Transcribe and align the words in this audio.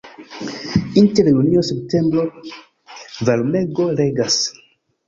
Inter 1.01 1.29
junio-septembro 1.35 2.27
varmego 3.27 3.91
regas. 4.03 4.35